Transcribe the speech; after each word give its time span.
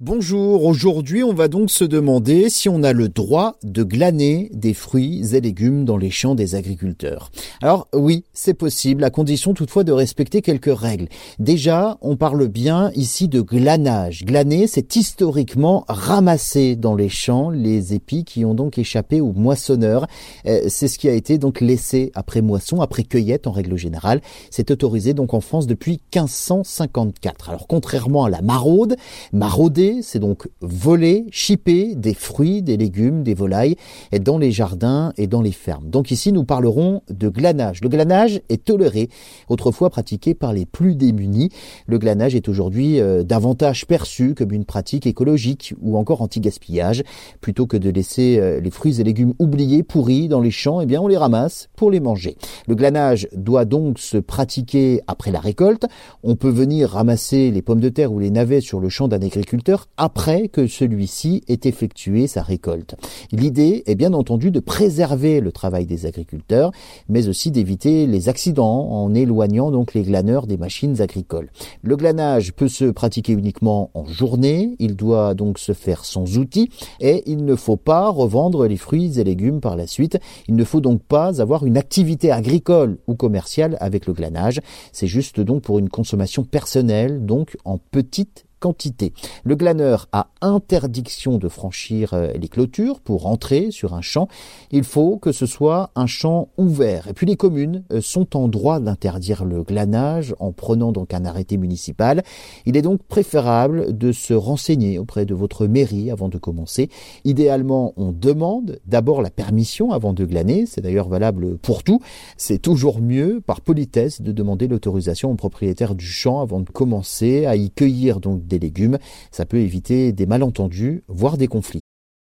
Bonjour, 0.00 0.64
aujourd'hui 0.64 1.24
on 1.24 1.34
va 1.34 1.48
donc 1.48 1.72
se 1.72 1.82
demander 1.82 2.50
si 2.50 2.68
on 2.68 2.84
a 2.84 2.92
le 2.92 3.08
droit 3.08 3.56
de 3.64 3.82
glaner 3.82 4.48
des 4.54 4.72
fruits 4.72 5.34
et 5.34 5.40
légumes 5.40 5.84
dans 5.84 5.96
les 5.96 6.12
champs 6.12 6.36
des 6.36 6.54
agriculteurs. 6.54 7.32
Alors 7.62 7.88
oui, 7.92 8.22
c'est 8.32 8.54
possible, 8.54 9.02
à 9.02 9.10
condition 9.10 9.54
toutefois 9.54 9.82
de 9.82 9.90
respecter 9.90 10.40
quelques 10.40 10.72
règles. 10.72 11.08
Déjà, 11.40 11.98
on 12.00 12.16
parle 12.16 12.46
bien 12.46 12.92
ici 12.94 13.26
de 13.26 13.40
glanage. 13.40 14.24
Glaner, 14.24 14.68
c'est 14.68 14.94
historiquement 14.94 15.84
ramasser 15.88 16.76
dans 16.76 16.94
les 16.94 17.08
champs 17.08 17.50
les 17.50 17.92
épis 17.92 18.22
qui 18.22 18.44
ont 18.44 18.54
donc 18.54 18.78
échappé 18.78 19.20
aux 19.20 19.32
moissonneurs. 19.32 20.06
Euh, 20.46 20.66
c'est 20.68 20.86
ce 20.86 21.00
qui 21.00 21.08
a 21.08 21.12
été 21.12 21.38
donc 21.38 21.60
laissé 21.60 22.12
après 22.14 22.40
moisson, 22.40 22.82
après 22.82 23.02
cueillette 23.02 23.48
en 23.48 23.52
règle 23.52 23.76
générale. 23.76 24.20
C'est 24.52 24.70
autorisé 24.70 25.12
donc 25.12 25.34
en 25.34 25.40
France 25.40 25.66
depuis 25.66 26.00
1554. 26.14 27.50
Alors 27.50 27.66
contrairement 27.66 28.22
à 28.26 28.30
la 28.30 28.42
maraude, 28.42 28.94
marauder 29.32 29.87
c'est 30.02 30.18
donc 30.18 30.48
voler, 30.60 31.26
chipper 31.30 31.94
des 31.94 32.14
fruits, 32.14 32.62
des 32.62 32.76
légumes, 32.76 33.22
des 33.22 33.34
volailles 33.34 33.76
dans 34.20 34.38
les 34.38 34.50
jardins 34.50 35.12
et 35.16 35.26
dans 35.26 35.42
les 35.42 35.52
fermes. 35.52 35.88
Donc 35.88 36.10
ici, 36.10 36.32
nous 36.32 36.44
parlerons 36.44 37.02
de 37.08 37.28
glanage. 37.28 37.80
Le 37.82 37.88
glanage 37.88 38.40
est 38.48 38.64
toléré, 38.64 39.08
autrefois 39.48 39.90
pratiqué 39.90 40.34
par 40.34 40.52
les 40.52 40.66
plus 40.66 40.94
démunis. 40.94 41.50
Le 41.86 41.98
glanage 41.98 42.34
est 42.34 42.48
aujourd'hui 42.48 43.00
euh, 43.00 43.22
davantage 43.22 43.86
perçu 43.86 44.34
comme 44.34 44.52
une 44.52 44.64
pratique 44.64 45.06
écologique 45.06 45.74
ou 45.80 45.96
encore 45.96 46.22
anti-gaspillage. 46.22 47.02
Plutôt 47.40 47.66
que 47.66 47.76
de 47.76 47.90
laisser 47.90 48.38
euh, 48.38 48.60
les 48.60 48.70
fruits 48.70 49.00
et 49.00 49.04
légumes 49.04 49.34
oubliés, 49.38 49.82
pourris 49.82 50.28
dans 50.28 50.40
les 50.40 50.50
champs, 50.50 50.80
eh 50.80 50.86
bien, 50.86 51.00
on 51.00 51.08
les 51.08 51.16
ramasse 51.16 51.68
pour 51.76 51.90
les 51.90 52.00
manger. 52.00 52.36
Le 52.66 52.74
glanage 52.74 53.28
doit 53.34 53.64
donc 53.64 53.98
se 53.98 54.18
pratiquer 54.18 55.00
après 55.06 55.30
la 55.30 55.40
récolte. 55.40 55.86
On 56.22 56.36
peut 56.36 56.50
venir 56.50 56.90
ramasser 56.90 57.50
les 57.50 57.62
pommes 57.62 57.80
de 57.80 57.88
terre 57.88 58.12
ou 58.12 58.18
les 58.18 58.30
navets 58.30 58.60
sur 58.60 58.80
le 58.80 58.88
champ 58.88 59.08
d'un 59.08 59.22
agriculteur 59.22 59.77
après 59.96 60.48
que 60.48 60.66
celui-ci 60.66 61.42
ait 61.48 61.60
effectué 61.64 62.26
sa 62.26 62.42
récolte. 62.42 62.94
L'idée 63.32 63.82
est 63.86 63.94
bien 63.94 64.12
entendu 64.12 64.50
de 64.50 64.60
préserver 64.60 65.40
le 65.40 65.52
travail 65.52 65.86
des 65.86 66.06
agriculteurs, 66.06 66.70
mais 67.08 67.28
aussi 67.28 67.50
d'éviter 67.50 68.06
les 68.06 68.28
accidents 68.28 68.88
en 68.90 69.14
éloignant 69.14 69.70
donc 69.70 69.94
les 69.94 70.02
glaneurs 70.02 70.46
des 70.46 70.56
machines 70.56 71.00
agricoles. 71.00 71.50
Le 71.82 71.96
glanage 71.96 72.52
peut 72.52 72.68
se 72.68 72.86
pratiquer 72.86 73.32
uniquement 73.32 73.90
en 73.94 74.04
journée, 74.04 74.76
il 74.78 74.96
doit 74.96 75.34
donc 75.34 75.58
se 75.58 75.72
faire 75.72 76.04
sans 76.04 76.38
outils 76.38 76.70
et 77.00 77.22
il 77.26 77.44
ne 77.44 77.56
faut 77.56 77.76
pas 77.76 78.08
revendre 78.08 78.66
les 78.66 78.76
fruits 78.76 79.18
et 79.18 79.24
légumes 79.24 79.60
par 79.60 79.76
la 79.76 79.86
suite. 79.86 80.18
Il 80.48 80.56
ne 80.56 80.64
faut 80.64 80.80
donc 80.80 81.02
pas 81.02 81.40
avoir 81.40 81.64
une 81.64 81.76
activité 81.76 82.30
agricole 82.30 82.98
ou 83.06 83.14
commerciale 83.14 83.76
avec 83.80 84.06
le 84.06 84.12
glanage. 84.12 84.60
C'est 84.92 85.06
juste 85.06 85.40
donc 85.40 85.62
pour 85.62 85.78
une 85.78 85.88
consommation 85.88 86.44
personnelle, 86.44 87.24
donc 87.24 87.56
en 87.64 87.78
petite 87.78 88.47
quantité. 88.60 89.12
Le 89.44 89.56
glaneur 89.56 90.08
a 90.12 90.28
interdiction 90.40 91.38
de 91.38 91.48
franchir 91.48 92.14
euh, 92.14 92.32
les 92.32 92.48
clôtures 92.48 93.00
pour 93.00 93.26
entrer 93.26 93.70
sur 93.70 93.94
un 93.94 94.02
champ. 94.02 94.28
Il 94.70 94.84
faut 94.84 95.16
que 95.16 95.32
ce 95.32 95.46
soit 95.46 95.90
un 95.94 96.06
champ 96.06 96.48
ouvert. 96.56 97.08
Et 97.08 97.12
puis 97.12 97.26
les 97.26 97.36
communes 97.36 97.84
euh, 97.92 98.00
sont 98.00 98.36
en 98.36 98.48
droit 98.48 98.80
d'interdire 98.80 99.44
le 99.44 99.62
glanage 99.62 100.34
en 100.38 100.52
prenant 100.52 100.92
donc 100.92 101.14
un 101.14 101.24
arrêté 101.24 101.56
municipal. 101.56 102.22
Il 102.66 102.76
est 102.76 102.82
donc 102.82 103.02
préférable 103.02 103.96
de 103.96 104.12
se 104.12 104.34
renseigner 104.34 104.98
auprès 104.98 105.24
de 105.24 105.34
votre 105.34 105.66
mairie 105.66 106.10
avant 106.10 106.28
de 106.28 106.38
commencer. 106.38 106.88
Idéalement, 107.24 107.92
on 107.96 108.12
demande 108.12 108.78
d'abord 108.86 109.22
la 109.22 109.30
permission 109.30 109.92
avant 109.92 110.12
de 110.12 110.24
glaner. 110.24 110.66
C'est 110.66 110.80
d'ailleurs 110.80 111.08
valable 111.08 111.58
pour 111.58 111.82
tout. 111.82 112.00
C'est 112.36 112.58
toujours 112.58 113.00
mieux, 113.00 113.40
par 113.44 113.60
politesse, 113.60 114.22
de 114.22 114.32
demander 114.32 114.68
l'autorisation 114.68 115.30
au 115.30 115.34
propriétaire 115.34 115.94
du 115.94 116.06
champ 116.06 116.40
avant 116.40 116.60
de 116.60 116.70
commencer 116.70 117.46
à 117.46 117.56
y 117.56 117.70
cueillir 117.70 118.20
donc 118.20 118.46
des 118.48 118.58
légumes. 118.58 118.98
Ça 119.30 119.46
peut 119.46 119.58
éviter 119.58 120.12
des 120.12 120.26
malentendus, 120.26 121.04
voire 121.08 121.36
des 121.36 121.48
conflits. 121.48 121.82